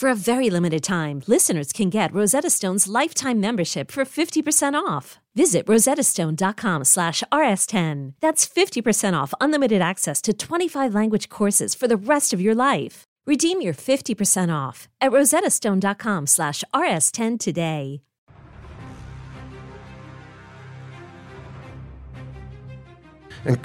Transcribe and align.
For 0.00 0.08
a 0.08 0.14
very 0.14 0.48
limited 0.48 0.82
time, 0.82 1.24
listeners 1.26 1.74
can 1.74 1.90
get 1.90 2.14
Rosetta 2.14 2.48
Stone's 2.48 2.88
lifetime 2.88 3.38
membership 3.38 3.90
for 3.90 4.06
50% 4.06 4.72
off. 4.72 5.18
Visit 5.34 5.66
rosettastone.com 5.66 6.84
slash 6.84 7.22
rs10. 7.30 8.14
That's 8.18 8.48
50% 8.48 9.12
off 9.12 9.34
unlimited 9.42 9.82
access 9.82 10.22
to 10.22 10.32
25 10.32 10.94
language 10.94 11.28
courses 11.28 11.74
for 11.74 11.86
the 11.86 11.98
rest 11.98 12.32
of 12.32 12.40
your 12.40 12.54
life. 12.54 13.04
Redeem 13.26 13.60
your 13.60 13.74
50% 13.74 14.50
off 14.50 14.88
at 15.02 15.12
rosettastone.com 15.12 16.26
slash 16.26 16.64
rs10 16.72 17.38
today. 17.38 18.00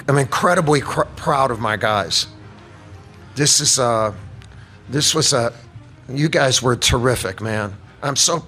I'm 0.06 0.18
incredibly 0.18 0.82
cr- 0.82 1.08
proud 1.16 1.50
of 1.50 1.60
my 1.60 1.78
guys. 1.78 2.26
This 3.36 3.60
is 3.60 3.78
uh, 3.78 4.12
this 4.90 5.14
was 5.14 5.32
a, 5.32 5.52
you 6.08 6.28
guys 6.28 6.62
were 6.62 6.76
terrific, 6.76 7.40
man. 7.40 7.76
I'm 8.02 8.16
so, 8.16 8.44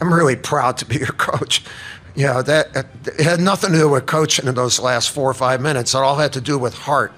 I'm 0.00 0.12
really 0.12 0.36
proud 0.36 0.78
to 0.78 0.86
be 0.86 0.96
your 0.96 1.06
coach. 1.08 1.62
Yeah, 2.14 2.42
that 2.42 2.86
it 3.06 3.20
had 3.20 3.40
nothing 3.40 3.72
to 3.72 3.78
do 3.78 3.88
with 3.88 4.06
coaching 4.06 4.46
in 4.46 4.54
those 4.54 4.78
last 4.78 5.10
four 5.10 5.28
or 5.28 5.34
five 5.34 5.60
minutes. 5.60 5.94
It 5.94 5.98
all 5.98 6.16
had 6.16 6.32
to 6.34 6.40
do 6.40 6.56
with 6.58 6.74
heart 6.74 7.12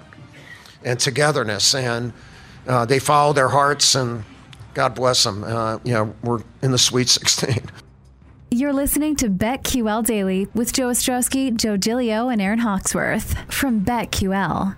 and 0.82 0.98
togetherness, 0.98 1.74
and 1.74 2.14
uh, 2.66 2.86
they 2.86 2.98
followed 2.98 3.34
their 3.34 3.48
hearts, 3.48 3.94
and 3.94 4.24
God 4.72 4.94
bless 4.94 5.22
them. 5.22 5.44
Uh, 5.44 5.78
you 5.84 5.92
know, 5.92 6.14
we're 6.22 6.42
in 6.62 6.70
the 6.70 6.78
Sweet 6.78 7.08
16. 7.08 7.62
You're 8.50 8.72
listening 8.72 9.16
to 9.16 9.28
BetQL 9.28 10.06
Daily 10.06 10.48
with 10.54 10.72
Joe 10.72 10.88
Ostrowski, 10.88 11.54
Joe 11.54 11.76
Giglio, 11.76 12.28
and 12.28 12.40
Aaron 12.40 12.60
Hawksworth 12.60 13.36
from 13.52 13.84
BetQL. 13.84 14.76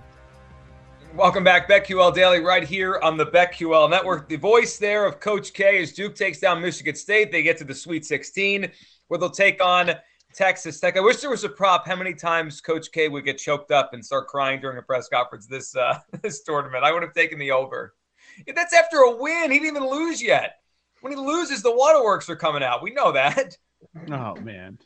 Welcome 1.15 1.43
back, 1.43 1.67
BetQL 1.67 2.13
Daily, 2.13 2.39
right 2.39 2.63
here 2.63 2.99
on 3.01 3.17
the 3.17 3.25
BetQL 3.25 3.89
Network. 3.89 4.29
The 4.29 4.35
voice 4.35 4.77
there 4.77 5.05
of 5.05 5.19
Coach 5.19 5.53
K 5.53 5.81
as 5.81 5.91
Duke 5.91 6.15
takes 6.15 6.39
down 6.39 6.61
Michigan 6.61 6.95
State. 6.95 7.31
They 7.31 7.41
get 7.41 7.57
to 7.57 7.63
the 7.63 7.73
Sweet 7.73 8.05
16, 8.05 8.71
where 9.07 9.17
they'll 9.17 9.29
take 9.29 9.61
on 9.61 9.91
Texas 10.33 10.79
Tech. 10.79 10.97
I 10.97 10.99
wish 11.01 11.17
there 11.17 11.31
was 11.31 11.43
a 11.43 11.49
prop 11.49 11.87
how 11.87 11.95
many 11.95 12.13
times 12.13 12.61
Coach 12.61 12.91
K 12.91 13.09
would 13.09 13.25
get 13.25 13.39
choked 13.39 13.71
up 13.71 13.93
and 13.93 14.05
start 14.05 14.27
crying 14.27 14.61
during 14.61 14.77
a 14.77 14.81
press 14.81 15.09
conference 15.09 15.47
this 15.47 15.75
uh, 15.75 15.99
this 16.21 16.43
tournament. 16.43 16.83
I 16.83 16.91
would 16.91 17.03
have 17.03 17.13
taken 17.13 17.39
the 17.39 17.51
over. 17.51 17.95
That's 18.55 18.73
after 18.73 18.97
a 18.99 19.15
win. 19.15 19.51
He 19.51 19.59
didn't 19.59 19.77
even 19.77 19.89
lose 19.89 20.21
yet. 20.21 20.59
When 21.01 21.11
he 21.11 21.19
loses, 21.19 21.63
the 21.63 21.75
waterworks 21.75 22.29
are 22.29 22.35
coming 22.35 22.63
out. 22.63 22.83
We 22.83 22.91
know 22.91 23.11
that. 23.11 23.57
Oh 24.11 24.35
man, 24.35 24.77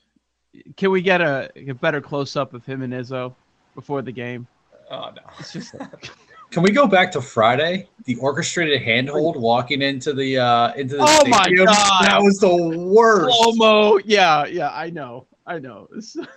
can 0.78 0.92
we 0.92 1.02
get 1.02 1.20
a, 1.20 1.50
a 1.56 1.74
better 1.74 2.00
close 2.00 2.36
up 2.36 2.54
of 2.54 2.64
him 2.64 2.84
and 2.84 2.94
Izzo 2.94 3.34
before 3.74 4.04
the 4.04 4.12
game? 4.12 4.48
Oh 4.92 5.10
no, 5.16 5.22
it's 5.40 5.54
just. 5.54 5.76
Can 6.52 6.62
we 6.62 6.70
go 6.72 6.86
back 6.86 7.12
to 7.14 7.22
Friday? 7.22 7.90
The 8.06 8.16
orchestrated 8.18 8.82
handhold 8.84 9.36
walking 9.42 9.82
into 9.82 10.14
the 10.14 10.38
uh 10.38 10.74
into 10.74 10.98
the 10.98 11.04
oh 11.04 11.20
stadium? 11.22 11.66
my 11.66 11.74
god, 11.74 12.06
that 12.06 12.22
was 12.22 12.38
the 12.38 12.78
worst. 12.80 13.36
Slow 13.42 13.54
mo, 13.54 14.00
yeah, 14.06 14.46
yeah, 14.46 14.70
I 14.72 14.92
know, 14.92 15.26
I 15.48 15.58
know. 15.58 15.90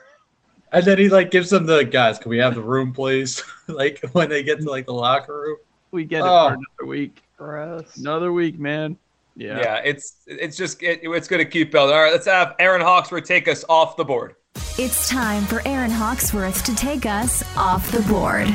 and 0.73 0.85
then 0.85 0.97
he 0.99 1.11
like 1.11 1.31
gives 1.31 1.51
them 1.51 1.67
the 1.67 1.85
guys. 1.85 2.19
Can 2.19 2.31
we 2.31 2.39
have 2.39 2.55
the 2.55 2.63
room, 2.63 2.93
please? 2.95 3.43
like 3.69 4.01
when 4.13 4.31
they 4.31 4.43
get 4.43 4.61
to 4.61 4.71
like 4.71 4.87
the 4.87 4.95
locker 4.95 5.39
room, 5.39 5.57
we 5.91 6.05
get 6.05 6.21
it 6.21 6.25
Oh. 6.27 6.49
for 6.49 6.55
another 6.55 6.87
week. 6.89 7.23
Gross. 7.37 7.97
Another 7.99 8.33
week, 8.33 8.59
man. 8.59 8.97
Yeah. 9.37 9.59
Yeah, 9.59 9.83
it's 9.85 10.23
it's 10.27 10.57
just 10.57 10.83
it, 10.83 11.01
it's 11.03 11.29
going 11.29 11.45
to 11.45 11.51
keep 11.51 11.71
building. 11.71 11.95
All 11.95 12.03
right, 12.03 12.13
let's 12.13 12.27
have 12.27 12.55
Aaron 12.59 12.81
Hawksworth 12.81 13.25
take 13.25 13.49
us 13.49 13.65
off 13.69 13.97
the 13.97 14.05
board. 14.05 14.35
It's 14.79 15.09
time 15.09 15.45
for 15.45 15.61
Aaron 15.67 15.91
Hawksworth 15.91 16.65
to 16.65 16.75
take 16.75 17.05
us 17.05 17.45
off 17.57 17.91
the 17.93 18.01
board. 18.11 18.49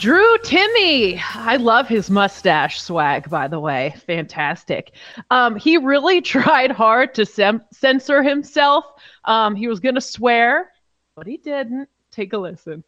Drew 0.00 0.38
Timme. 0.38 1.20
I 1.34 1.56
love 1.56 1.86
his 1.86 2.10
mustache 2.10 2.80
swag, 2.80 3.28
by 3.28 3.46
the 3.46 3.60
way. 3.60 3.94
Fantastic. 4.06 4.92
Um, 5.30 5.56
he 5.56 5.76
really 5.76 6.20
tried 6.22 6.70
hard 6.70 7.14
to 7.14 7.26
sem- 7.26 7.62
censor 7.70 8.22
himself. 8.22 8.86
Um, 9.26 9.54
he 9.54 9.68
was 9.68 9.78
going 9.78 9.96
to 9.96 10.00
swear, 10.00 10.72
but 11.14 11.26
he 11.26 11.36
didn't. 11.36 11.88
Take 12.10 12.32
a 12.32 12.38
listen. 12.38 12.82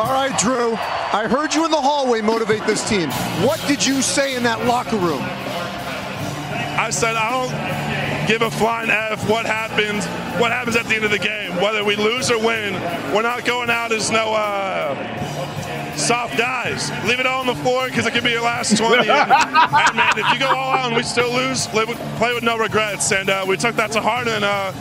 All 0.00 0.06
right, 0.06 0.36
Drew. 0.38 0.72
I 1.12 1.28
heard 1.28 1.54
you 1.54 1.66
in 1.66 1.70
the 1.70 1.76
hallway 1.76 2.22
motivate 2.22 2.64
this 2.66 2.88
team. 2.88 3.10
What 3.44 3.62
did 3.68 3.84
you 3.84 4.00
say 4.00 4.34
in 4.34 4.42
that 4.44 4.64
locker 4.64 4.96
room? 4.96 5.20
I 5.20 6.88
said 6.88 7.16
I 7.16 7.28
don't 7.28 8.26
give 8.26 8.40
a 8.40 8.50
flying 8.50 8.88
f 8.88 9.28
what 9.28 9.44
happens. 9.44 10.06
What 10.40 10.52
happens 10.52 10.76
at 10.76 10.86
the 10.86 10.94
end 10.94 11.04
of 11.04 11.10
the 11.10 11.18
game, 11.18 11.54
whether 11.56 11.84
we 11.84 11.96
lose 11.96 12.30
or 12.30 12.38
win. 12.38 12.72
We're 13.14 13.20
not 13.20 13.44
going 13.44 13.68
out 13.68 13.92
as 13.92 14.10
no 14.10 14.32
uh, 14.32 15.96
soft 15.96 16.38
guys. 16.38 16.90
Leave 17.06 17.20
it 17.20 17.26
all 17.26 17.40
on 17.40 17.46
the 17.46 17.54
floor 17.56 17.84
because 17.84 18.06
it 18.06 18.14
could 18.14 18.24
be 18.24 18.30
your 18.30 18.40
last 18.40 18.78
20. 18.78 19.00
and, 19.00 19.10
and, 19.10 19.96
man, 19.96 20.14
if 20.16 20.32
you 20.32 20.38
go 20.38 20.48
all 20.48 20.72
out 20.72 20.86
and 20.86 20.96
we 20.96 21.02
still 21.02 21.30
lose, 21.30 21.70
live 21.74 21.88
with, 21.88 21.98
play 22.16 22.32
with 22.32 22.42
no 22.42 22.56
regrets. 22.56 23.12
And 23.12 23.28
uh, 23.28 23.44
we 23.46 23.58
took 23.58 23.76
that 23.76 23.92
to 23.92 24.00
heart, 24.00 24.28
and 24.28 24.44
uh, 24.46 24.72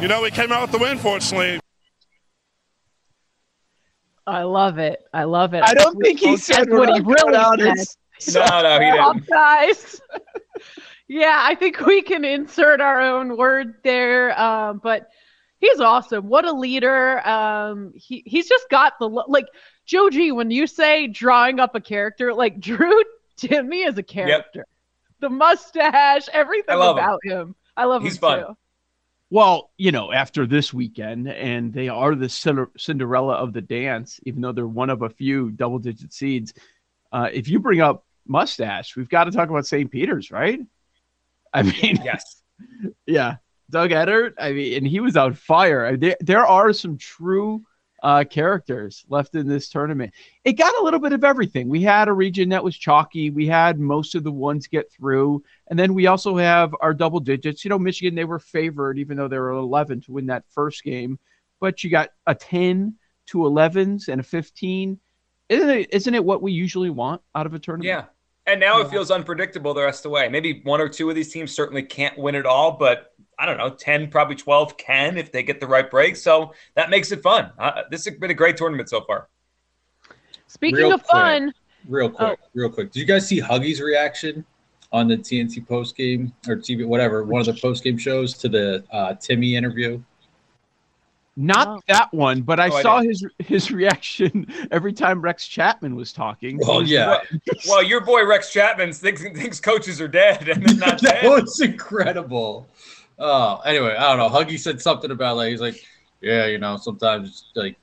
you 0.00 0.08
know 0.08 0.22
we 0.22 0.30
came 0.30 0.50
out 0.50 0.62
with 0.62 0.72
the 0.72 0.78
win. 0.78 0.96
Fortunately. 0.96 1.61
I 4.26 4.42
love 4.44 4.78
it. 4.78 5.00
I 5.12 5.24
love 5.24 5.54
it. 5.54 5.62
I 5.64 5.74
don't 5.74 5.96
think 6.00 6.20
he 6.20 6.30
That's 6.30 6.44
said 6.44 6.70
what 6.70 6.88
he 6.94 7.00
really 7.00 7.32
going 7.32 7.58
said. 7.60 7.78
as- 7.78 7.96
No, 8.34 8.62
no, 8.62 8.78
he 8.80 8.90
didn't. 8.90 9.26
guys. 9.30 10.00
yeah, 11.08 11.38
I 11.42 11.54
think 11.54 11.80
we 11.80 12.02
can 12.02 12.24
insert 12.24 12.80
our 12.80 13.00
own 13.00 13.36
word 13.36 13.74
there. 13.82 14.38
Um, 14.40 14.80
but 14.82 15.08
he's 15.58 15.80
awesome. 15.80 16.28
What 16.28 16.44
a 16.44 16.52
leader. 16.52 17.26
Um, 17.26 17.92
he 17.96 18.22
he's 18.26 18.48
just 18.48 18.68
got 18.70 18.94
the 19.00 19.08
like 19.08 19.46
Joe 19.86 20.08
G. 20.10 20.30
When 20.32 20.50
you 20.50 20.66
say 20.66 21.08
drawing 21.08 21.58
up 21.60 21.74
a 21.74 21.80
character, 21.80 22.32
like 22.32 22.60
Drew 22.60 23.02
Timme 23.38 23.88
is 23.88 23.98
a 23.98 24.02
character. 24.02 24.66
The 25.20 25.28
mustache, 25.30 26.28
everything 26.32 26.74
I 26.74 26.74
love 26.76 26.96
him. 26.96 27.04
about 27.04 27.20
him. 27.24 27.54
I 27.76 27.84
love 27.86 28.02
He's 28.02 28.14
him 28.16 28.20
fun. 28.20 28.38
too. 28.40 28.56
Well, 29.32 29.70
you 29.78 29.92
know, 29.92 30.12
after 30.12 30.46
this 30.46 30.74
weekend, 30.74 31.26
and 31.26 31.72
they 31.72 31.88
are 31.88 32.14
the 32.14 32.28
Cinderella 32.28 33.32
of 33.36 33.54
the 33.54 33.62
dance, 33.62 34.20
even 34.24 34.42
though 34.42 34.52
they're 34.52 34.66
one 34.66 34.90
of 34.90 35.00
a 35.00 35.08
few 35.08 35.50
double 35.52 35.78
digit 35.78 36.12
seeds. 36.12 36.52
Uh, 37.10 37.30
if 37.32 37.48
you 37.48 37.58
bring 37.58 37.80
up 37.80 38.04
mustache, 38.26 38.94
we've 38.94 39.08
got 39.08 39.24
to 39.24 39.30
talk 39.30 39.48
about 39.48 39.64
St. 39.66 39.90
Peter's, 39.90 40.30
right? 40.30 40.60
I 41.50 41.62
mean, 41.62 41.98
Yes. 42.04 42.42
yeah, 43.06 43.36
Doug 43.70 43.88
Edert. 43.92 44.34
I 44.38 44.52
mean, 44.52 44.76
and 44.76 44.86
he 44.86 45.00
was 45.00 45.16
on 45.16 45.32
fire. 45.32 45.96
There, 45.96 46.18
there 46.20 46.46
are 46.46 46.74
some 46.74 46.98
true 46.98 47.62
uh, 48.02 48.24
characters 48.24 49.04
left 49.08 49.34
in 49.34 49.46
this 49.46 49.68
tournament. 49.68 50.12
It 50.44 50.54
got 50.54 50.74
a 50.80 50.82
little 50.82 50.98
bit 50.98 51.12
of 51.12 51.22
everything. 51.22 51.68
We 51.68 51.82
had 51.82 52.08
a 52.08 52.12
region 52.12 52.48
that 52.48 52.64
was 52.64 52.76
chalky. 52.76 53.30
We 53.30 53.46
had 53.46 53.78
most 53.78 54.14
of 54.14 54.24
the 54.24 54.32
ones 54.32 54.66
get 54.66 54.90
through, 54.92 55.42
and 55.68 55.78
then 55.78 55.94
we 55.94 56.06
also 56.06 56.36
have 56.36 56.74
our 56.80 56.92
double 56.92 57.20
digits. 57.20 57.64
You 57.64 57.68
know, 57.68 57.78
Michigan 57.78 58.14
they 58.14 58.24
were 58.24 58.40
favored, 58.40 58.98
even 58.98 59.16
though 59.16 59.28
they 59.28 59.38
were 59.38 59.50
11 59.50 60.02
to 60.02 60.12
win 60.12 60.26
that 60.26 60.44
first 60.50 60.82
game, 60.82 61.18
but 61.60 61.84
you 61.84 61.90
got 61.90 62.10
a 62.26 62.34
10, 62.34 62.94
two 63.26 63.38
11s, 63.38 64.08
and 64.08 64.20
a 64.20 64.24
15. 64.24 64.98
Isn't 65.48 65.70
it? 65.70 65.94
Isn't 65.94 66.14
it 66.14 66.24
what 66.24 66.42
we 66.42 66.52
usually 66.52 66.90
want 66.90 67.22
out 67.34 67.46
of 67.46 67.54
a 67.54 67.58
tournament? 67.58 67.86
Yeah. 67.86 68.04
And 68.44 68.58
now 68.58 68.80
it 68.80 68.90
feels 68.90 69.12
unpredictable 69.12 69.72
the 69.72 69.82
rest 69.82 70.00
of 70.00 70.02
the 70.04 70.10
way. 70.10 70.28
Maybe 70.28 70.62
one 70.64 70.80
or 70.80 70.88
two 70.88 71.08
of 71.08 71.14
these 71.14 71.32
teams 71.32 71.54
certainly 71.54 71.84
can't 71.84 72.18
win 72.18 72.34
it 72.34 72.44
all, 72.44 72.72
but 72.72 73.11
I 73.38 73.46
don't 73.46 73.56
know, 73.58 73.70
10, 73.70 74.08
probably 74.10 74.36
12 74.36 74.76
can 74.76 75.16
if 75.18 75.32
they 75.32 75.42
get 75.42 75.58
the 75.60 75.66
right 75.66 75.90
break. 75.90 76.16
So 76.16 76.52
that 76.74 76.90
makes 76.90 77.12
it 77.12 77.22
fun. 77.22 77.50
Uh, 77.58 77.82
this 77.90 78.04
has 78.04 78.14
been 78.16 78.30
a 78.30 78.34
great 78.34 78.56
tournament 78.56 78.88
so 78.88 79.00
far. 79.02 79.28
Speaking 80.46 80.76
Real 80.78 80.94
of 80.94 81.02
fun, 81.02 81.52
Real 81.88 82.08
quick, 82.10 82.38
real 82.54 82.68
quick. 82.70 82.92
Did 82.92 83.00
you 83.00 83.06
guys 83.06 83.26
see 83.26 83.40
Huggy's 83.40 83.80
reaction 83.80 84.44
on 84.92 85.08
the 85.08 85.16
TNT 85.16 85.66
post 85.66 85.96
game 85.96 86.32
or 86.46 86.56
TV, 86.56 86.86
whatever, 86.86 87.24
one 87.24 87.40
of 87.40 87.46
the 87.46 87.54
post 87.54 87.82
game 87.82 87.98
shows 87.98 88.34
to 88.34 88.48
the 88.48 88.84
uh, 88.92 89.14
Timme 89.14 89.54
interview? 89.54 90.00
Not 91.34 91.82
that 91.88 92.12
one, 92.12 92.42
but 92.42 92.60
I 92.60 92.68
Oh, 92.68 92.82
saw 92.82 93.00
didn't. 93.00 93.32
his 93.38 93.48
his 93.48 93.70
reaction 93.72 94.46
every 94.70 94.92
time 94.92 95.22
Rex 95.22 95.48
Chapman 95.48 95.96
was 95.96 96.12
talking. 96.12 96.58
Well, 96.58 96.80
was- 96.80 96.90
yeah. 96.90 97.20
Well, 97.66 97.82
your 97.82 98.02
boy 98.02 98.26
Rex 98.26 98.52
Chapman 98.52 98.92
thinks, 98.92 99.22
thinks 99.22 99.58
coaches 99.58 99.98
are 100.00 100.08
dead 100.08 100.46
and 100.50 100.62
they're 100.64 100.76
not 100.76 101.00
that 101.02 101.22
dead. 101.22 101.28
was 101.30 101.58
incredible. 101.62 102.68
Oh, 103.24 103.60
anyway, 103.64 103.94
I 103.96 104.14
don't 104.14 104.18
know. 104.18 104.36
Huggy 104.36 104.58
said 104.58 104.82
something 104.82 105.12
about 105.12 105.36
like 105.36 105.50
he's 105.50 105.60
like, 105.60 105.84
yeah, 106.20 106.46
you 106.46 106.58
know, 106.58 106.76
sometimes 106.76 107.44
like, 107.54 107.76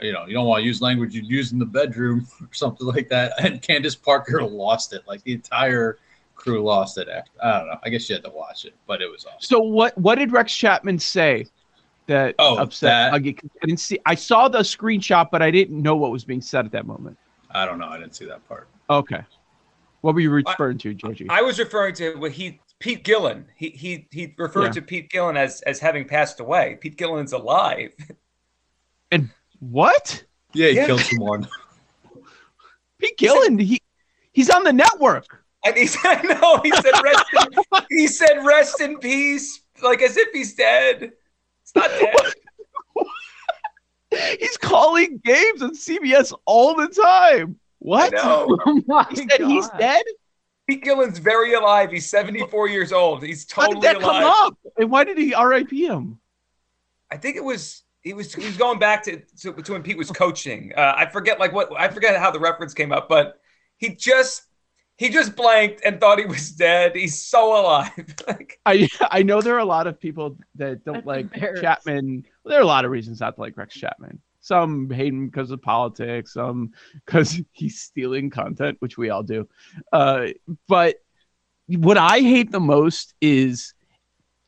you 0.00 0.12
know, 0.12 0.26
you 0.26 0.34
don't 0.34 0.44
want 0.46 0.60
to 0.60 0.66
use 0.66 0.82
language 0.82 1.14
you'd 1.14 1.26
use 1.26 1.52
in 1.52 1.58
the 1.58 1.64
bedroom 1.64 2.26
or 2.42 2.48
something 2.52 2.86
like 2.86 3.08
that. 3.08 3.32
And 3.38 3.62
Candace 3.62 3.94
Parker 3.94 4.42
lost 4.44 4.92
it. 4.92 5.02
Like 5.08 5.22
the 5.24 5.32
entire 5.32 5.98
crew 6.34 6.62
lost 6.62 6.98
it. 6.98 7.08
After. 7.08 7.30
I 7.42 7.58
don't 7.58 7.68
know. 7.68 7.78
I 7.82 7.88
guess 7.88 8.08
you 8.10 8.14
had 8.14 8.24
to 8.24 8.30
watch 8.30 8.66
it, 8.66 8.74
but 8.86 9.00
it 9.00 9.10
was 9.10 9.24
awesome. 9.24 9.38
So 9.40 9.60
what 9.60 9.96
what 9.96 10.16
did 10.16 10.32
Rex 10.32 10.54
Chapman 10.54 10.98
say 10.98 11.46
that 12.06 12.34
Oh, 12.38 12.58
upset 12.58 13.12
that- 13.12 13.22
Huggy? 13.22 13.38
I 13.62 13.66
didn't 13.66 13.80
see. 13.80 13.98
I 14.04 14.14
saw 14.14 14.48
the 14.48 14.58
screenshot, 14.58 15.30
but 15.30 15.40
I 15.40 15.50
didn't 15.50 15.80
know 15.80 15.96
what 15.96 16.10
was 16.10 16.24
being 16.24 16.42
said 16.42 16.66
at 16.66 16.72
that 16.72 16.86
moment. 16.86 17.16
I 17.50 17.64
don't 17.64 17.78
know. 17.78 17.88
I 17.88 17.96
didn't 17.98 18.16
see 18.16 18.26
that 18.26 18.46
part. 18.48 18.68
Okay, 18.90 19.22
what 20.02 20.12
were 20.14 20.20
you 20.20 20.28
referring 20.30 20.76
to, 20.78 20.92
Georgie? 20.92 21.26
I 21.30 21.40
was 21.40 21.58
referring 21.58 21.94
to 21.94 22.16
what 22.16 22.32
he 22.32 22.60
Pete 22.80 23.04
Gillen. 23.04 23.46
He 23.56 23.70
he 23.70 24.06
he 24.10 24.34
referred 24.36 24.64
Yeah. 24.66 24.72
to 24.72 24.82
Pete 24.82 25.10
Gillen 25.10 25.36
as 25.36 25.62
as 25.62 25.78
having 25.80 26.06
passed 26.06 26.40
away. 26.40 26.76
Pete 26.80 26.96
Gillen's 26.96 27.32
alive. 27.32 27.92
and 29.10 29.30
what? 29.60 30.24
Yeah, 30.52 30.68
he 30.68 30.76
Yeah. 30.76 30.86
killed 30.86 31.00
someone. 31.00 31.48
Pete 32.98 33.16
Gillen, 33.18 33.58
he 33.58 33.80
he's 34.32 34.50
on 34.50 34.64
the 34.64 34.72
network. 34.72 35.44
And 35.64 35.76
he 35.76 35.86
said, 35.86 36.22
"No." 36.24 36.60
He 36.62 36.70
said, 36.72 36.92
"Rest." 37.02 37.24
In, 37.32 37.64
he 37.88 38.06
said, 38.06 38.44
"Rest 38.44 38.80
in 38.82 38.98
peace," 38.98 39.62
like 39.82 40.02
as 40.02 40.16
if 40.18 40.28
he's 40.32 40.54
dead. 40.54 41.12
It's 41.62 41.74
not 41.74 41.88
dead. 41.88 42.14
He's 44.38 44.56
calling 44.58 45.20
games 45.24 45.62
on 45.62 45.74
CBS 45.74 46.32
all 46.44 46.76
the 46.76 46.88
time. 46.88 47.58
What? 47.80 48.14
I 48.14 48.20
oh 48.22 48.82
my 48.86 49.06
He 49.10 49.16
said 49.16 49.40
he's 49.40 49.68
dead. 49.70 50.04
Pete 50.68 50.82
Gillen's 50.82 51.18
very 51.18 51.54
alive. 51.54 51.90
He's 51.90 52.08
74 52.08 52.68
years 52.68 52.92
old. 52.92 53.22
He's 53.22 53.50
How 53.50 53.66
totally 53.66 53.80
did 53.80 53.96
that 53.96 54.02
alive. 54.02 54.22
come 54.22 54.46
up? 54.46 54.58
And 54.78 54.90
why 54.90 55.04
did 55.04 55.18
he 55.18 55.34
RIP 55.34 55.70
him? 55.70 56.18
I 57.10 57.16
think 57.16 57.36
it 57.36 57.44
was 57.44 57.82
he 58.02 58.12
was 58.12 58.34
he 58.34 58.44
was 58.44 58.56
going 58.56 58.78
back 58.78 59.02
to 59.04 59.20
to, 59.40 59.52
to 59.52 59.72
when 59.72 59.82
Pete 59.82 59.98
was 59.98 60.10
coaching. 60.10 60.72
Uh, 60.76 60.94
I 60.96 61.06
forget 61.06 61.38
like 61.38 61.52
what 61.52 61.70
I 61.76 61.88
forget 61.88 62.18
how 62.18 62.30
the 62.30 62.40
reference 62.40 62.74
came 62.74 62.92
up, 62.92 63.08
but 63.08 63.40
he 63.76 63.94
just 63.94 64.42
he 64.96 65.08
just 65.08 65.36
blanked 65.36 65.82
and 65.84 66.00
thought 66.00 66.18
he 66.18 66.26
was 66.26 66.52
dead. 66.52 66.94
He's 66.94 67.18
so 67.18 67.60
alive. 67.60 67.90
like, 68.28 68.60
I 68.66 68.88
I 69.10 69.22
know 69.22 69.40
there 69.40 69.54
are 69.54 69.60
a 69.60 69.64
lot 69.64 69.86
of 69.86 69.98
people 70.00 70.36
that 70.56 70.84
don't 70.84 71.06
like 71.06 71.26
embarrassing. 71.34 71.62
Chapman. 71.62 72.24
There 72.44 72.58
are 72.58 72.62
a 72.62 72.66
lot 72.66 72.84
of 72.84 72.90
reasons 72.90 73.20
not 73.20 73.34
to 73.36 73.40
like 73.40 73.56
Rex 73.56 73.74
Chapman. 73.74 74.20
Some 74.44 74.90
hate 74.90 75.14
him 75.14 75.24
because 75.24 75.50
of 75.50 75.62
politics. 75.62 76.34
Some 76.34 76.72
because 77.06 77.40
he's 77.52 77.80
stealing 77.80 78.28
content, 78.28 78.76
which 78.80 78.98
we 78.98 79.08
all 79.08 79.22
do. 79.22 79.48
Uh, 79.90 80.28
but 80.68 80.96
what 81.66 81.96
I 81.96 82.20
hate 82.20 82.50
the 82.50 82.60
most 82.60 83.14
is 83.22 83.72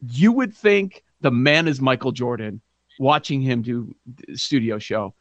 you 0.06 0.32
would 0.32 0.54
think 0.54 1.02
the 1.22 1.30
man 1.30 1.66
is 1.66 1.80
Michael 1.80 2.12
Jordan 2.12 2.60
watching 2.98 3.40
him 3.40 3.62
do 3.62 3.96
the 4.28 4.36
studio 4.36 4.78
show. 4.78 5.14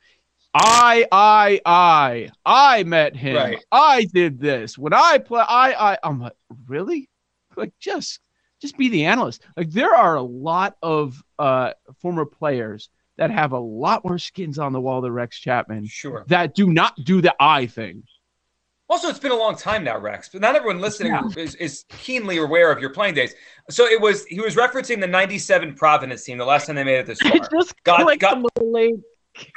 I, 0.53 1.05
I, 1.09 1.61
I, 1.65 2.29
I 2.45 2.83
met 2.83 3.15
him. 3.15 3.37
Right. 3.37 3.63
I 3.71 4.03
did 4.13 4.41
this 4.41 4.77
when 4.77 4.93
I 4.93 5.19
play. 5.19 5.41
I, 5.47 5.93
I, 5.93 5.97
I'm 6.03 6.19
like, 6.19 6.33
really? 6.67 7.09
Like, 7.55 7.71
just, 7.79 8.19
just 8.61 8.77
be 8.77 8.89
the 8.89 9.05
analyst. 9.05 9.41
Like, 9.55 9.71
there 9.71 9.95
are 9.95 10.15
a 10.15 10.21
lot 10.21 10.75
of 10.81 11.23
uh, 11.39 11.71
former 12.01 12.25
players 12.25 12.89
that 13.17 13.31
have 13.31 13.51
a 13.53 13.59
lot 13.59 14.03
more 14.03 14.17
skins 14.17 14.59
on 14.59 14.73
the 14.73 14.81
wall 14.81 15.01
than 15.01 15.11
Rex 15.11 15.39
Chapman 15.39 15.85
sure. 15.87 16.25
that 16.27 16.53
do 16.55 16.71
not 16.71 16.95
do 17.03 17.21
the 17.21 17.33
I 17.39 17.65
thing. 17.65 18.03
Also, 18.87 19.07
it's 19.07 19.17
been 19.17 19.31
a 19.31 19.35
long 19.37 19.55
time 19.55 19.83
now, 19.83 19.97
Rex, 19.97 20.29
but 20.29 20.41
not 20.41 20.55
everyone 20.55 20.79
listening 20.79 21.17
is, 21.35 21.55
is 21.55 21.85
keenly 21.89 22.37
aware 22.37 22.71
of 22.71 22.79
your 22.79 22.91
playing 22.91 23.15
days. 23.15 23.33
So 23.71 23.85
it 23.85 23.99
was 23.99 24.25
he 24.25 24.39
was 24.39 24.55
referencing 24.55 25.01
the 25.01 25.07
'97 25.07 25.73
Providence 25.73 26.23
team, 26.23 26.37
the 26.37 26.45
last 26.45 26.67
time 26.67 26.75
they 26.75 26.83
made 26.83 26.99
it 26.99 27.07
this 27.07 27.19
far. 27.21 27.31
just 27.51 27.73
God- 27.83 28.19
God- 28.19 28.37
a 28.37 28.41
little 28.41 28.71
late. 28.71 28.99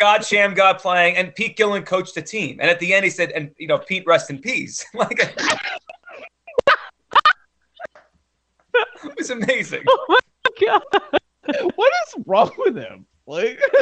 God 0.01 0.23
Shammgod 0.23 0.81
playing, 0.81 1.17
and 1.17 1.33
Pete 1.35 1.57
Gillen 1.57 1.85
coached 1.85 2.15
the 2.15 2.23
team. 2.23 2.59
And 2.61 2.69
at 2.71 2.81
the 2.81 2.93
end, 2.95 3.05
he 3.05 3.11
said, 3.11 3.31
"And 3.33 3.51
you 3.59 3.69
know, 3.69 3.79
Pete, 3.79 4.05
rest 4.07 4.31
in 4.31 4.39
peace." 4.41 4.85
like 4.95 5.19
it 9.05 9.15
was 9.17 9.31
amazing. 9.31 9.85
Oh 9.89 10.05
my 10.09 10.17
God. 10.61 10.83
What 11.77 11.93
is 12.09 12.15
wrong 12.27 12.51
with 12.59 12.77
him? 12.77 13.07
Like, 13.29 13.61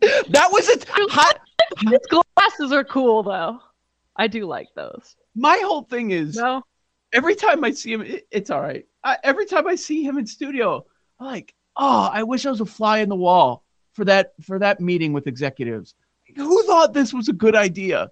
that 0.00 0.48
was 0.52 0.68
a 0.68 1.12
hot. 1.12 1.40
His 1.80 1.98
glasses 2.08 2.70
are 2.70 2.84
cool 2.84 3.24
though. 3.24 3.58
I 4.14 4.28
do 4.28 4.46
like 4.46 4.68
those. 4.76 5.16
My 5.34 5.60
whole 5.64 5.82
thing 5.82 6.12
is 6.12 6.36
No, 6.36 6.62
every 7.12 7.34
time 7.34 7.64
I 7.64 7.72
see 7.72 7.92
him, 7.92 8.02
it, 8.02 8.28
it's 8.30 8.50
all 8.50 8.60
right. 8.60 8.86
I, 9.02 9.16
every 9.24 9.44
time 9.44 9.66
I 9.66 9.74
see 9.74 10.04
him 10.04 10.18
in 10.18 10.26
studio, 10.26 10.86
I'm 11.18 11.26
like, 11.26 11.52
oh, 11.76 12.10
I 12.12 12.22
wish 12.22 12.46
I 12.46 12.50
was 12.50 12.60
a 12.60 12.66
fly 12.66 12.98
in 12.98 13.08
the 13.08 13.16
wall 13.16 13.64
for 13.94 14.04
that 14.04 14.34
for 14.40 14.60
that 14.60 14.80
meeting 14.80 15.12
with 15.12 15.26
executives. 15.26 15.96
Who 16.36 16.62
thought 16.62 16.92
this 16.92 17.12
was 17.12 17.28
a 17.28 17.32
good 17.32 17.56
idea? 17.56 18.08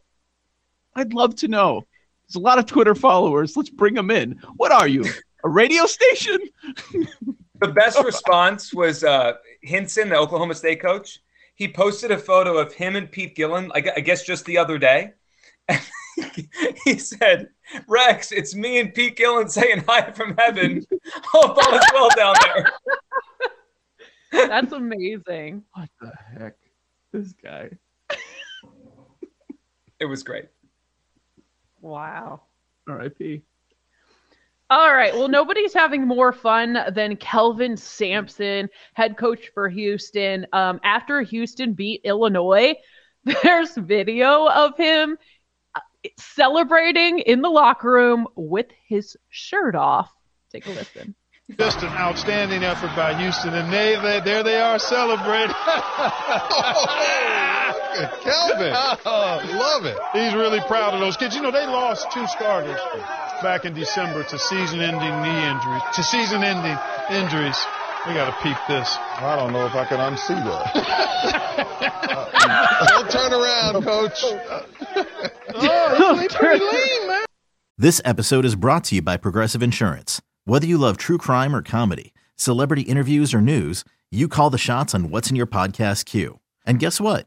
I'd 0.97 1.15
love 1.15 1.37
to 1.37 1.49
know. 1.49 1.87
There's 2.27 2.35
a 2.35 2.41
lot 2.41 2.59
of 2.59 2.67
Twitter 2.67 2.97
followers. 2.97 3.57
Let's 3.57 3.71
bring 3.71 3.95
them 3.95 4.11
in. 4.11 4.41
What 4.57 4.73
are 4.73 4.89
you? 4.89 5.05
A 5.45 5.49
radio 5.49 5.87
station? 5.87 6.41
The 7.61 7.69
best 7.69 8.03
response 8.05 8.75
was 8.75 9.05
uh, 9.05 9.35
Hinson, 9.63 10.11
the 10.11 10.17
Oklahoma 10.17 10.55
State 10.55 10.81
coach. 10.81 11.21
He 11.55 11.69
posted 11.69 12.11
a 12.11 12.19
photo 12.19 12.59
of 12.59 12.73
him 12.75 12.97
and 12.97 13.11
Pete 13.11 13.35
Gillen, 13.35 13.71
I 13.75 13.83
I 13.97 14.01
guess 14.01 14.25
just 14.25 14.45
the 14.45 14.59
other 14.59 14.79
day. 14.79 15.13
he 16.85 16.99
said, 16.99 17.49
Rex, 17.89 18.31
it's 18.31 18.55
me 18.55 18.79
and 18.79 18.93
Pete 18.95 19.17
Gillen 19.17 19.49
saying 19.49 19.85
hi 19.87 20.11
from 20.13 20.37
heaven. 20.37 20.85
Hope 21.25 21.57
all 21.57 21.75
is 21.75 21.85
well 21.93 22.09
down 22.17 22.35
there. 22.45 22.73
that's 24.49 24.73
amazing. 24.73 25.65
What 25.73 25.89
the 26.01 26.13
heck? 26.39 26.57
This 27.13 27.33
guy. 27.33 27.71
It 29.99 30.05
was 30.05 30.23
great. 30.23 30.49
Wow. 31.81 32.43
R.I.P. 32.87 33.43
All 34.69 34.93
right. 34.93 35.15
Well, 35.15 35.29
nobody's 35.29 35.73
having 35.73 36.09
more 36.09 36.33
fun 36.33 36.77
than 36.93 37.17
Kelvin 37.17 37.77
Sampson, 37.77 38.69
head 38.95 39.17
coach 39.17 39.51
for 39.55 39.69
Houston. 39.69 40.47
Um, 40.53 40.81
after 40.83 41.23
Houston 41.23 41.75
beat 41.75 42.01
Illinois, 42.03 42.75
there's 43.43 43.77
video 43.77 44.49
of 44.49 44.77
him 44.77 45.19
uh, 45.75 45.81
celebrating 46.19 47.21
in 47.21 47.43
the 47.43 47.49
locker 47.49 47.93
room 47.93 48.27
with 48.35 48.67
his 48.89 49.17
shirt 49.29 49.77
off. 49.77 50.11
Take 50.51 50.67
a 50.67 50.71
listen. 50.71 51.15
Just 51.57 51.85
an 51.85 51.91
outstanding 51.91 52.65
effort 52.65 52.91
by 52.97 53.15
Houston, 53.21 53.55
and 53.55 53.73
they, 53.73 53.95
they 54.03 54.21
there 54.21 54.43
they 54.43 54.61
are 54.61 54.81
celebrating. 54.81 55.55
Kelvin, 58.21 58.73
oh, 59.07 59.41
love 59.55 59.85
it. 59.87 59.99
He's 60.13 60.35
really 60.35 60.61
proud 60.61 60.95
of 60.95 61.01
those 61.01 61.17
kids. 61.17 61.35
You 61.35 61.43
know, 61.43 61.51
they 61.51 61.67
lost 61.67 62.11
two 62.13 62.27
starters 62.27 62.81
back 63.43 63.65
in 63.65 63.75
December 63.75 64.23
to 64.25 64.39
season-ending 64.39 65.23
knee 65.23 65.45
injuries. 65.49 65.83
To 65.95 66.03
season-ending 66.03 66.79
injuries. 67.11 67.59
We 68.07 68.15
got 68.15 68.27
to 68.27 68.43
peep 68.43 68.57
this. 68.69 68.97
I 68.99 69.37
don't 69.37 69.53
know 69.53 69.67
if 69.67 69.75
I 69.75 69.85
can 69.85 69.99
unsee 69.99 70.43
that. 70.45 71.27
Don't 72.89 73.11
turn 73.11 73.33
around, 73.33 73.83
coach. 73.83 74.23
Oh, 74.23 76.17
he's 76.21 76.33
oh, 76.33 76.39
pretty 76.39 76.65
lean, 76.65 77.09
man. 77.09 77.25
This 77.77 78.01
episode 78.05 78.45
is 78.45 78.55
brought 78.55 78.85
to 78.85 78.95
you 78.95 79.03
by 79.03 79.17
Progressive 79.17 79.63
Insurance. 79.63 80.23
Whether 80.45 80.67
you 80.67 80.79
love 80.79 80.97
true 80.97 81.19
crime 81.19 81.55
or 81.55 81.63
comedy, 81.63 82.15
celebrity 82.37 82.83
interviews 82.83 83.35
or 83.35 83.41
news, 83.41 83.85
you 84.13 84.29
call 84.29 84.51
the 84.51 84.59
shots 84.59 84.95
on 84.95 85.11
what's 85.11 85.31
in 85.31 85.37
your 85.37 85.47
podcast 85.49 86.05
queue. 86.05 86.39
And 86.65 86.79
guess 86.79 87.01
what? 87.01 87.27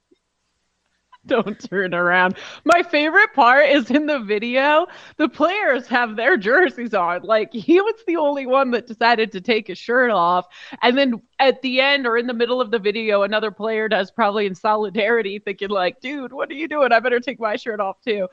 Don't 1.27 1.69
turn 1.69 1.93
around. 1.93 2.35
My 2.65 2.81
favorite 2.81 3.33
part 3.33 3.69
is 3.69 3.91
in 3.91 4.07
the 4.07 4.19
video, 4.19 4.87
the 5.17 5.29
players 5.29 5.87
have 5.87 6.15
their 6.15 6.35
jerseys 6.35 6.95
on. 6.95 7.21
Like 7.21 7.53
he 7.53 7.79
was 7.79 7.95
the 8.07 8.15
only 8.15 8.47
one 8.47 8.71
that 8.71 8.87
decided 8.87 9.31
to 9.33 9.41
take 9.41 9.67
his 9.67 9.77
shirt 9.77 10.09
off. 10.09 10.47
And 10.81 10.97
then 10.97 11.21
at 11.37 11.61
the 11.61 11.79
end 11.79 12.07
or 12.07 12.17
in 12.17 12.25
the 12.25 12.33
middle 12.33 12.59
of 12.59 12.71
the 12.71 12.79
video, 12.79 13.21
another 13.21 13.51
player 13.51 13.87
does 13.87 14.09
probably 14.09 14.47
in 14.47 14.55
solidarity, 14.55 15.37
thinking 15.37 15.69
like, 15.69 16.01
dude, 16.01 16.33
what 16.33 16.49
are 16.49 16.55
you 16.55 16.67
doing? 16.67 16.91
I 16.91 16.99
better 16.99 17.19
take 17.19 17.39
my 17.39 17.55
shirt 17.55 17.79
off 17.79 18.01
too. 18.01 18.27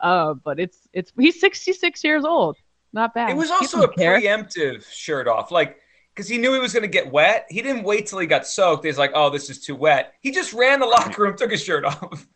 Uh, 0.00 0.34
but 0.34 0.60
it's 0.60 0.86
it's 0.92 1.12
he's 1.18 1.40
66 1.40 2.04
years 2.04 2.24
old. 2.24 2.56
Not 2.92 3.14
bad. 3.14 3.30
It 3.30 3.36
was 3.36 3.50
also 3.50 3.82
a 3.82 3.88
care. 3.92 4.20
preemptive 4.20 4.84
shirt 4.92 5.26
off, 5.26 5.50
like 5.50 5.78
because 6.14 6.28
he 6.28 6.38
knew 6.38 6.52
he 6.52 6.58
was 6.60 6.72
going 6.72 6.82
to 6.82 6.88
get 6.88 7.10
wet. 7.10 7.46
He 7.50 7.60
didn't 7.62 7.82
wait 7.82 8.06
till 8.06 8.18
he 8.20 8.26
got 8.26 8.46
soaked. 8.46 8.84
He's 8.84 8.98
like, 8.98 9.12
"Oh, 9.14 9.30
this 9.30 9.50
is 9.50 9.60
too 9.60 9.74
wet." 9.74 10.14
He 10.20 10.30
just 10.30 10.52
ran 10.52 10.80
the 10.80 10.86
locker 10.86 11.22
room, 11.22 11.36
took 11.36 11.50
his 11.50 11.62
shirt 11.62 11.84
off. 11.84 12.26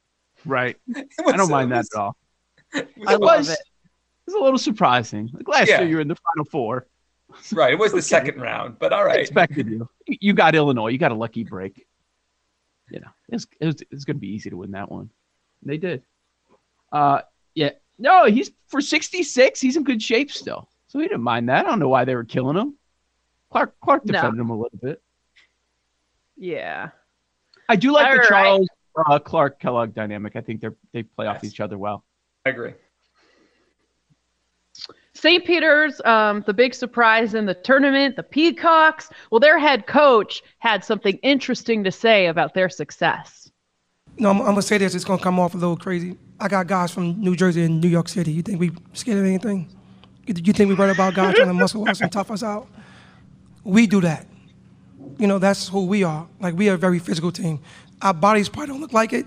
Right. 0.44 0.76
was- 0.88 1.04
I 1.35 1.37
don't 1.37 1.50
mind 1.50 1.73
that 1.73 1.87
at 1.92 1.99
all. 1.99 2.16
It 2.75 2.88
was 2.97 3.08
I 3.08 3.12
fun. 3.12 3.20
was. 3.20 3.50
It 3.50 3.58
was 4.26 4.35
a 4.35 4.38
little 4.40 4.58
surprising. 4.58 5.30
Like 5.32 5.49
last 5.49 5.68
Yeah. 5.68 5.80
year, 5.80 5.88
you 5.88 5.94
were 5.97 6.02
in 6.02 6.08
the 6.08 6.16
final 6.16 6.44
four. 6.44 6.87
right. 7.52 7.73
It 7.73 7.78
was 7.78 7.92
the 7.92 8.02
second 8.16 8.40
round, 8.40 8.78
but 8.78 8.92
all 8.92 9.04
right. 9.04 9.18
I 9.18 9.20
expected 9.20 9.68
you. 9.68 9.88
You 10.06 10.32
got 10.35 10.54
Illinois. 10.54 10.88
You 10.88 10.99
got 10.99 11.12
a 11.12 11.14
lucky 11.16 11.44
break. 11.44 11.87
You 12.90 13.00
know, 13.00 13.08
it's 13.28 13.47
it 13.61 13.66
was, 13.66 13.76
it's 13.90 14.04
going 14.04 14.16
to 14.16 14.20
be 14.20 14.28
easy 14.35 14.50
to 14.50 14.56
win 14.56 14.70
that 14.73 14.90
one. 14.90 15.11
They 15.62 15.76
did. 15.76 16.02
Uh, 16.92 17.20
yeah. 17.54 17.70
No, 17.99 18.26
he's 18.26 18.50
for 18.68 18.80
66. 18.80 19.61
He's 19.61 19.76
in 19.76 19.82
good 19.85 20.00
shape 20.02 20.30
still, 20.30 20.68
so 20.87 20.99
he 20.99 21.06
didn't 21.08 21.23
mind 21.23 21.49
that. 21.49 21.66
I 21.66 21.68
don't 21.70 21.80
know 21.80 21.88
why 21.88 22.04
they 22.04 22.14
were 22.14 22.25
killing 22.25 22.56
him. 22.56 22.76
Clark 23.50 23.75
Clark 23.81 24.05
No. 24.07 24.12
defended 24.12 24.40
him 24.40 24.50
a 24.50 24.55
little 24.55 24.78
bit. 24.81 25.02
Yeah. 26.37 26.90
I 27.69 27.76
do 27.76 27.93
like 27.93 28.07
All 28.07 28.12
the 28.12 28.19
right. 28.19 28.28
Charles 28.28 28.69
uh, 29.09 29.19
Clark 29.19 29.61
Kellogg 29.61 29.95
dynamic. 29.95 30.37
I 30.37 30.40
think 30.40 30.61
they 30.61 30.69
they 30.93 31.02
play 31.02 31.26
off 31.26 31.45
each 31.45 31.61
other 31.61 31.78
well. 31.78 32.05
I 32.47 32.50
agree. 32.50 32.75
St. 35.14 35.45
Peter's, 35.45 36.00
um, 36.05 36.45
the 36.47 36.55
big 36.55 36.73
surprise 36.73 37.35
in 37.35 37.45
the 37.45 37.55
tournament, 37.55 38.14
the 38.14 38.23
Peacocks. 38.23 39.11
Well, 39.33 39.40
their 39.40 39.59
head 39.59 39.88
coach 39.88 40.45
had 40.59 40.85
something 40.85 41.17
interesting 41.25 41.83
to 41.83 41.90
say 41.90 42.26
about 42.26 42.55
their 42.55 42.69
success. 42.69 43.50
No, 44.19 44.31
I'm, 44.31 44.38
I'm 44.40 44.47
gonna 44.47 44.62
say 44.62 44.78
this. 44.78 44.95
It's 44.95 45.05
gonna 45.05 45.21
come 45.23 45.40
off 45.40 45.55
a 45.55 45.59
little 45.59 45.76
crazy. 45.76 46.17
I 46.38 46.47
got 46.47 46.69
guys 46.69 46.93
from 46.93 47.21
New 47.21 47.35
Jersey 47.35 47.64
and 47.64 47.81
New 47.81 47.88
York 47.88 48.09
City. 48.09 48.31
You 48.31 48.43
think 48.43 48.61
we 48.61 48.71
scared 48.93 49.19
of 49.19 49.25
anything? 49.25 49.69
You, 50.26 50.35
you 50.45 50.52
think 50.52 50.69
we 50.69 50.75
worried 50.75 50.95
about 50.95 51.14
guys 51.14 51.35
trying 51.35 51.49
to 51.49 51.55
muscle 51.55 51.88
us 51.88 52.00
and 52.00 52.12
tough 52.12 52.31
us 52.31 52.43
out? 52.45 52.69
We 53.65 53.87
do 53.87 54.00
that. 54.03 54.27
You 55.19 55.27
know, 55.27 55.38
that's 55.38 55.69
who 55.69 55.87
we 55.87 56.05
are. 56.05 56.27
Like 56.41 56.55
we 56.55 56.69
are 56.69 56.75
a 56.75 56.79
very 56.79 56.99
physical 56.99 57.33
team. 57.33 57.61
Our 58.03 58.15
bodies 58.15 58.49
probably 58.49 58.69
don't 58.69 58.81
look 58.81 58.93
like 58.93 59.12
it, 59.12 59.27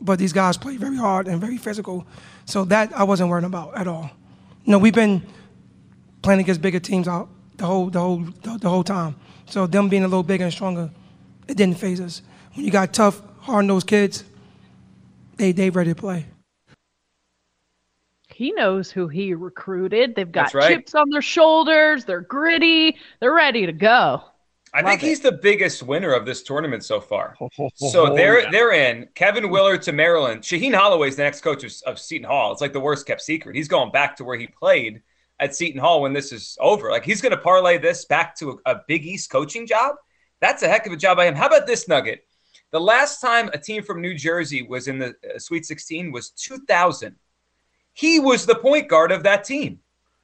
but 0.00 0.18
these 0.18 0.32
guys 0.32 0.56
play 0.56 0.76
very 0.76 0.96
hard 0.96 1.28
and 1.28 1.40
very 1.40 1.58
physical. 1.58 2.06
So 2.46 2.64
that 2.66 2.92
I 2.94 3.04
wasn't 3.04 3.30
worried 3.30 3.44
about 3.44 3.76
at 3.76 3.86
all. 3.86 4.10
You 4.64 4.72
know, 4.72 4.78
we've 4.78 4.94
been 4.94 5.22
playing 6.22 6.40
against 6.40 6.62
bigger 6.62 6.80
teams 6.80 7.08
out 7.08 7.28
the 7.56 7.66
whole 7.66 7.90
the 7.90 8.00
whole 8.00 8.18
the, 8.18 8.58
the 8.58 8.68
whole 8.68 8.84
time. 8.84 9.16
So 9.46 9.66
them 9.66 9.88
being 9.88 10.04
a 10.04 10.08
little 10.08 10.22
bigger 10.22 10.44
and 10.44 10.52
stronger, 10.52 10.90
it 11.48 11.56
didn't 11.56 11.78
phase 11.78 12.00
us. 12.00 12.22
When 12.54 12.64
you 12.64 12.70
got 12.70 12.92
tough, 12.92 13.20
hard-nosed 13.40 13.86
kids, 13.86 14.24
they 15.36 15.52
they 15.52 15.70
ready 15.70 15.90
to 15.90 15.94
play. 15.94 16.26
He 18.40 18.52
knows 18.52 18.90
who 18.90 19.06
he 19.06 19.34
recruited. 19.34 20.14
They've 20.14 20.32
got 20.32 20.54
right. 20.54 20.78
chips 20.78 20.94
on 20.94 21.10
their 21.10 21.20
shoulders. 21.20 22.06
They're 22.06 22.22
gritty. 22.22 22.96
They're 23.20 23.34
ready 23.34 23.66
to 23.66 23.72
go. 23.72 24.24
I 24.72 24.78
think 24.78 25.02
Love 25.02 25.10
he's 25.10 25.20
the 25.20 25.32
biggest 25.32 25.82
winner 25.82 26.14
of 26.14 26.24
this 26.24 26.42
tournament 26.42 26.82
so 26.82 27.02
far. 27.02 27.36
So 27.76 28.14
they're 28.14 28.44
yeah. 28.44 28.50
they're 28.50 28.72
in. 28.72 29.08
Kevin 29.14 29.50
Willard 29.50 29.82
to 29.82 29.92
Maryland. 29.92 30.40
Shaheen 30.40 30.74
Holloway's 30.74 31.16
the 31.16 31.22
next 31.22 31.42
coach 31.42 31.64
of, 31.64 31.72
of 31.84 31.98
Seton 31.98 32.26
Hall. 32.26 32.50
It's 32.50 32.62
like 32.62 32.72
the 32.72 32.80
worst 32.80 33.06
kept 33.06 33.20
secret. 33.20 33.56
He's 33.56 33.68
going 33.68 33.92
back 33.92 34.16
to 34.16 34.24
where 34.24 34.38
he 34.38 34.46
played 34.46 35.02
at 35.38 35.54
Seton 35.54 35.78
Hall 35.78 36.00
when 36.00 36.14
this 36.14 36.32
is 36.32 36.56
over. 36.62 36.90
Like 36.90 37.04
he's 37.04 37.20
going 37.20 37.32
to 37.32 37.42
parlay 37.42 37.76
this 37.76 38.06
back 38.06 38.34
to 38.36 38.58
a, 38.64 38.72
a 38.72 38.80
Big 38.88 39.04
East 39.04 39.28
coaching 39.30 39.66
job. 39.66 39.96
That's 40.40 40.62
a 40.62 40.68
heck 40.68 40.86
of 40.86 40.94
a 40.94 40.96
job 40.96 41.18
by 41.18 41.26
him. 41.26 41.34
How 41.34 41.48
about 41.48 41.66
this 41.66 41.88
nugget? 41.88 42.24
The 42.70 42.80
last 42.80 43.20
time 43.20 43.50
a 43.52 43.58
team 43.58 43.82
from 43.82 44.00
New 44.00 44.14
Jersey 44.14 44.62
was 44.62 44.88
in 44.88 44.98
the 44.98 45.08
uh, 45.08 45.38
Sweet 45.38 45.66
16 45.66 46.10
was 46.10 46.30
2000. 46.30 47.14
He 47.92 48.20
was 48.20 48.46
the 48.46 48.54
point 48.54 48.88
guard 48.88 49.12
of 49.12 49.22
that 49.24 49.44
team. 49.44 49.80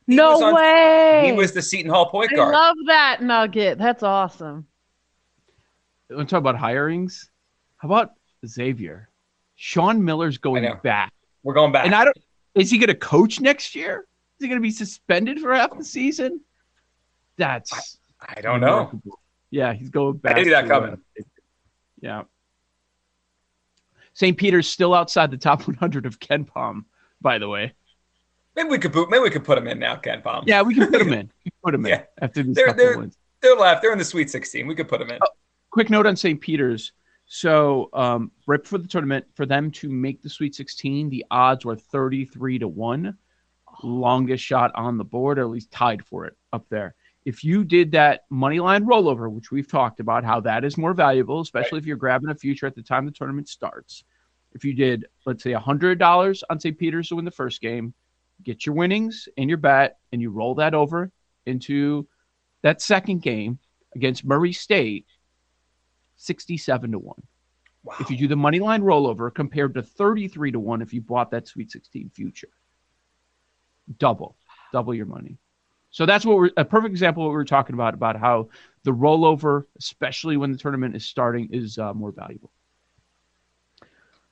no 0.07 0.43
on- 0.43 0.55
way. 0.55 1.23
He 1.27 1.33
was 1.33 1.53
the 1.53 1.63
Seton 1.63 1.91
Hall 1.91 2.09
point 2.09 2.33
I 2.33 2.37
guard. 2.37 2.53
love 2.53 2.77
that 2.87 3.23
nugget. 3.23 3.79
That's 3.79 4.03
awesome. 4.03 4.67
Want 6.11 6.29
to 6.29 6.33
talk 6.35 6.39
about 6.41 6.57
hirings? 6.57 7.29
How 7.79 7.89
about 7.89 8.13
Xavier? 8.47 9.09
Sean 9.57 10.05
Miller's 10.05 10.39
going 10.39 10.69
back. 10.85 11.13
We're 11.43 11.55
going 11.55 11.73
back. 11.73 11.87
And 11.87 11.95
I 11.95 12.05
don't. 12.05 12.17
Is 12.55 12.71
he 12.71 12.79
going 12.79 12.89
to 12.89 12.95
coach 12.95 13.41
next 13.41 13.75
year? 13.75 14.07
Is 14.39 14.45
he 14.45 14.49
going 14.49 14.61
to 14.61 14.63
be 14.63 14.71
suspended 14.71 15.41
for 15.41 15.53
half 15.55 15.77
the 15.77 15.85
season? 15.85 16.41
That's. 17.37 17.99
I 18.21 18.41
don't 18.41 18.61
know. 18.61 19.01
Yeah, 19.51 19.73
he's 19.75 19.91
going 19.91 20.17
back. 20.19 20.37
didn't 20.37 20.47
see 20.47 20.51
that 20.53 20.63
to, 20.63 20.75
uh, 20.75 20.81
coming. 20.81 21.03
yeah. 22.01 22.23
St. 24.15 24.37
Peter's 24.37 24.69
still 24.69 24.95
outside 24.95 25.31
the 25.31 25.37
top 25.37 25.67
100 25.67 26.07
of 26.07 26.19
KenPom, 26.21 26.85
by 27.27 27.39
the 27.39 27.49
way. 27.49 27.73
Maybe 28.55 28.69
we 28.69 28.79
could 28.79 28.93
boot. 28.93 29.11
Maybe 29.11 29.21
we 29.25 29.31
could 29.31 29.43
put 29.45 29.57
them 29.57 29.67
in 29.67 29.81
now, 29.81 29.97
KenPom. 29.97 30.45
Yeah, 30.47 30.63
we 30.63 30.77
can 30.77 30.87
put 30.93 31.01
him 31.01 31.13
in. 31.21 31.33
We 31.45 31.51
can 31.51 31.59
put 31.65 31.75
him 31.75 31.85
in 31.87 31.91
Yeah. 31.91 32.03
after 32.23 32.45
these 32.45 32.55
They're 32.55 32.73
they're 32.73 32.99
wins. 32.99 33.19
they're 33.43 33.57
left. 33.57 33.83
They're 33.83 33.91
in 33.93 33.99
the 33.99 34.05
Sweet 34.05 34.31
16. 34.31 34.65
We 34.65 34.77
could 34.77 34.87
put 34.87 35.01
them 35.01 35.11
in. 35.11 35.19
quick 35.73 35.91
note 35.91 36.07
on 36.07 36.15
St. 36.15 36.41
Peter's. 36.41 36.93
So, 37.27 37.91
um, 37.93 38.31
right 38.47 38.63
before 38.63 38.79
the 38.79 38.87
tournament, 38.87 39.25
for 39.35 39.45
them 39.45 39.73
to 39.73 39.89
make 39.89 40.23
the 40.23 40.31
Sweet 40.31 40.55
16, 40.55 41.11
the 41.11 41.25
odds 41.33 41.65
were 41.65 41.75
33 41.75 42.61
to 42.61 42.69
1. 42.69 43.19
Longest 43.83 44.45
shot 44.45 44.71
on 44.77 44.97
the 44.99 45.05
board, 45.05 45.41
or 45.41 45.43
at 45.43 45.51
least 45.51 45.73
tied 45.73 46.07
for 46.07 46.27
it 46.27 46.37
up 46.53 46.65
there. 46.71 46.95
If 47.25 47.43
you 47.43 47.65
did 47.65 47.91
that 47.93 48.21
money 48.31 48.61
line 48.61 48.87
rollover, 48.87 49.29
which 49.29 49.51
we've 49.51 49.69
talked 49.69 49.99
about, 49.99 50.23
how 50.23 50.39
that 50.43 50.65
is 50.65 50.79
more 50.79 50.95
valuable, 50.95 51.41
especially 51.41 51.79
if 51.81 51.87
you're 51.87 51.97
grabbing 51.97 52.31
a 52.31 52.37
future 52.37 52.67
at 52.69 52.77
the 52.77 52.83
time 52.83 53.05
the 53.05 53.11
tournament 53.11 53.49
starts. 53.49 54.05
If 54.57 54.65
you 54.65 54.73
did, 54.73 55.05
let's 55.27 55.43
say, 55.43 55.53
$100 55.53 56.43
on 56.49 56.61
St. 56.61 56.79
Peter's 56.79 57.11
to 57.11 57.17
win 57.17 57.27
the 57.27 57.31
first 57.31 57.61
game, 57.61 57.93
get 58.43 58.65
your 58.65 58.75
winnings 58.75 59.29
and 59.37 59.51
your 59.51 59.59
bet, 59.59 59.99
and 60.13 60.23
you 60.23 60.31
roll 60.31 60.55
that 60.55 60.73
over 60.73 61.13
into 61.45 62.09
that 62.63 62.81
second 62.81 63.21
game 63.21 63.59
against 63.95 64.25
Murray 64.25 64.55
State, 64.55 65.05
67 66.17 66.93
to 66.93 66.99
1. 66.99 67.23
If 68.01 68.11
you 68.11 68.17
do 68.17 68.29
the 68.29 68.35
money 68.35 68.59
line 68.59 68.81
rollover 68.81 69.33
compared 69.33 69.75
to 69.75 69.83
33 69.83 70.53
to 70.53 70.59
1 70.59 70.81
if 70.81 70.95
you 70.95 71.03
bought 71.03 71.31
that 71.33 71.47
Sweet 71.47 71.71
16 71.71 72.11
future. 72.15 72.49
Double, 73.99 74.39
double 74.73 74.95
your 74.95 75.07
money. 75.07 75.37
So 75.91 76.07
that's 76.07 76.25
what 76.25 76.39
we're 76.39 76.51
a 76.57 76.65
perfect 76.65 76.93
example 76.93 77.23
of 77.23 77.27
what 77.27 77.33
we 77.33 77.37
were 77.37 77.45
talking 77.45 77.75
about 77.75 77.93
about 77.93 78.17
how 78.17 78.49
the 78.85 78.91
rollover, 78.91 79.67
especially 79.79 80.39
when 80.39 80.51
the 80.51 80.59
tournament 80.59 80.97
is 80.97 81.05
starting, 81.05 81.51
is 81.53 81.79
uh, 81.79 81.93
more 81.93 82.11
valuable. 82.11 82.51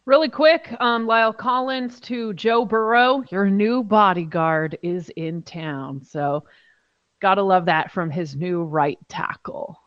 Really 0.07 0.29
quick, 0.29 0.75
um, 0.81 1.07
La'el 1.07 1.37
Collins 1.37 1.99
to 2.01 2.35
Joe 2.35 2.65
Burrow. 2.65 3.25
Your 3.31 3.49
new 3.49 3.83
bodyguard 3.83 4.79
is 4.83 5.09
in 5.17 5.43
town. 5.43 6.05
So 6.05 6.45
Gotta 7.25 7.43
love 7.43 7.65
that 7.65 7.91
from 7.91 8.11
his 8.11 8.37
new 8.37 8.65
right 8.65 8.99
tackle. 9.09 9.81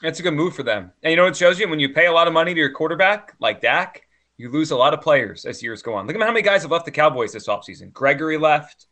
That's 0.00 0.20
a 0.20 0.22
good 0.22 0.34
move 0.34 0.54
for 0.54 0.62
them. 0.62 0.92
And 1.02 1.10
you 1.10 1.16
know 1.16 1.24
what 1.24 1.34
shows 1.34 1.58
you? 1.58 1.68
When 1.68 1.80
you 1.80 1.92
pay 1.92 2.06
a 2.06 2.12
lot 2.12 2.28
of 2.28 2.32
money 2.32 2.54
to 2.54 2.60
your 2.60 2.70
quarterback, 2.70 3.34
like 3.40 3.60
Dak, 3.60 4.02
you 4.36 4.48
lose 4.48 4.70
a 4.70 4.76
lot 4.76 4.94
of 4.94 5.00
players 5.00 5.44
as 5.44 5.60
years 5.60 5.82
go 5.82 5.94
on. 5.94 6.06
Look 6.06 6.14
at 6.14 6.22
how 6.22 6.28
many 6.28 6.42
guys 6.42 6.62
have 6.62 6.70
left 6.70 6.84
the 6.84 6.92
Cowboys 6.92 7.32
this 7.32 7.48
offseason. 7.48 7.92
Gregory 7.92 8.38
left, 8.38 8.86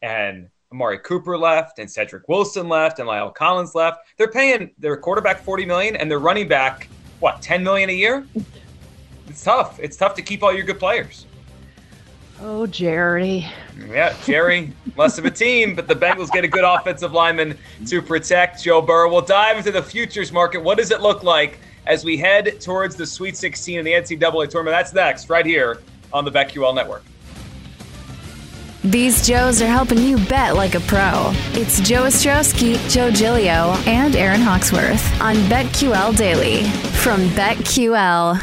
and 0.00 0.48
Amari 0.72 0.98
Cooper 1.00 1.36
left, 1.36 1.78
and 1.78 1.90
Cedric 1.90 2.26
Wilson 2.26 2.70
left, 2.70 3.00
and 3.00 3.06
La'el 3.06 3.34
Collins 3.34 3.74
left. 3.74 3.98
They're 4.16 4.30
paying 4.30 4.70
their 4.78 4.96
quarterback 4.96 5.42
40 5.42 5.66
million 5.66 5.96
and 5.96 6.10
their 6.10 6.20
running 6.20 6.48
back, 6.48 6.88
what, 7.20 7.42
10 7.42 7.62
million 7.62 7.90
a 7.90 7.92
year? 7.92 8.26
It's 9.36 9.44
tough. 9.44 9.78
It's 9.78 9.98
tough 9.98 10.14
to 10.14 10.22
keep 10.22 10.42
all 10.42 10.50
your 10.50 10.64
good 10.64 10.78
players. 10.78 11.26
Oh, 12.40 12.66
Jerry. 12.66 13.46
Yeah, 13.86 14.16
Jerry, 14.24 14.72
less 14.96 15.18
of 15.18 15.26
a 15.26 15.30
team, 15.30 15.74
but 15.74 15.86
the 15.86 15.94
Bengals 15.94 16.30
get 16.30 16.42
a 16.42 16.48
good 16.48 16.64
offensive 16.64 17.12
lineman 17.12 17.58
to 17.86 18.00
protect 18.00 18.62
Joe 18.62 18.80
Burrow. 18.80 19.12
We'll 19.12 19.20
dive 19.20 19.58
into 19.58 19.72
the 19.72 19.82
futures 19.82 20.32
market. 20.32 20.62
What 20.62 20.78
does 20.78 20.90
it 20.90 21.02
look 21.02 21.22
like 21.22 21.58
as 21.84 22.02
we 22.02 22.16
head 22.16 22.62
towards 22.62 22.96
the 22.96 23.04
Sweet 23.04 23.36
16 23.36 23.78
in 23.80 23.84
the 23.84 23.92
NCAA 23.92 24.48
tournament? 24.48 24.74
That's 24.74 24.94
next, 24.94 25.28
right 25.28 25.44
here 25.44 25.82
on 26.14 26.24
the 26.24 26.30
BetQL 26.30 26.74
Network. 26.74 27.04
These 28.84 29.26
Joes 29.26 29.60
are 29.60 29.66
helping 29.66 29.98
you 29.98 30.16
bet 30.16 30.56
like 30.56 30.74
a 30.74 30.80
pro. 30.80 31.32
It's 31.52 31.78
Joe 31.86 32.04
Ostrowski, 32.04 32.78
Joe 32.90 33.10
Giglio, 33.10 33.74
and 33.86 34.16
Aaron 34.16 34.40
Hawksworth 34.40 35.20
on 35.20 35.34
BetQL 35.50 36.16
Daily 36.16 36.62
from 37.02 37.20
BetQL. 37.30 38.42